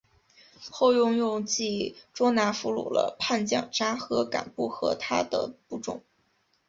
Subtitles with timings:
[0.71, 6.01] 后又用计捉拿俘虏了叛将札合敢不和他的部众。